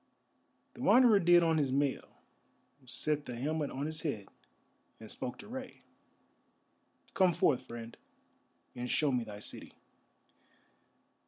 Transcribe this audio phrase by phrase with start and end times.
[0.73, 2.23] The Wanderer did on his mail,
[2.87, 4.29] set the helmet on his head,
[4.99, 5.83] and spoke to Rei.
[7.13, 7.95] "Come forth, friend,
[8.75, 9.73] and show me thy city."